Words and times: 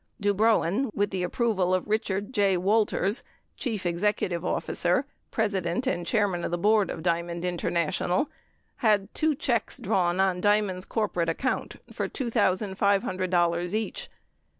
Dubrowin, 0.19 0.89
with 0.95 1.11
the 1.11 1.21
approcal 1.21 1.75
of 1.75 1.87
Richard 1.87 2.33
J. 2.33 2.57
Walters, 2.57 3.21
chief 3.55 3.85
executive 3.85 4.43
officer, 4.43 5.05
president 5.29 5.85
and 5.85 6.07
chairman 6.07 6.43
of 6.43 6.49
the 6.49 6.57
board 6.57 6.89
of 6.89 7.03
Diamond 7.03 7.45
International, 7.45 8.27
had 8.77 9.13
two 9.13 9.35
checks 9.35 9.77
drawn 9.77 10.19
on 10.19 10.41
Diamond's 10.41 10.85
corporate 10.85 11.29
account 11.29 11.75
for 11.93 12.09
$2,500 12.09 13.73
each. 13.75 14.09